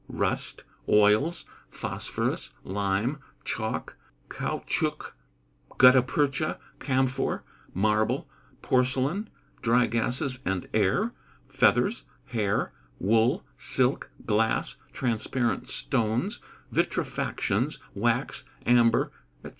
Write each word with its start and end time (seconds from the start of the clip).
_Rust, 0.09 0.63
oils, 0.89 1.45
phosphorous, 1.69 2.49
lime, 2.63 3.19
chalk, 3.45 3.97
caoutchouc, 4.29 5.13
gutta 5.77 6.01
percha, 6.01 6.57
camphor, 6.79 7.43
marble, 7.75 8.27
porcelain, 8.63 9.29
dry 9.61 9.85
gases 9.85 10.39
and 10.43 10.67
air, 10.73 11.13
feathers, 11.47 12.05
hair, 12.29 12.73
wool, 12.97 13.43
silk, 13.59 14.09
glass, 14.25 14.77
transparent 14.91 15.67
stones, 15.69 16.39
vitrefactions, 16.71 17.77
wax, 17.93 18.43
amber, 18.65 19.11
&c. 19.45 19.49